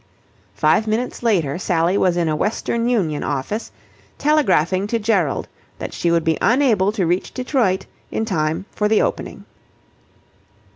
Five 0.55 0.87
minutes 0.87 1.21
later, 1.21 1.59
Sally 1.59 1.95
was 1.95 2.17
in 2.17 2.27
a 2.27 2.35
Western 2.35 2.89
Union 2.89 3.23
office, 3.23 3.69
telegraphing 4.17 4.87
to 4.87 4.97
Gerald 4.97 5.47
that 5.77 5.93
she 5.93 6.09
would 6.09 6.23
be 6.23 6.39
unable 6.41 6.91
to 6.93 7.05
reach 7.05 7.35
Detroit 7.35 7.85
in 8.09 8.25
time 8.25 8.65
for 8.71 8.87
the 8.87 8.99
opening. 9.03 9.45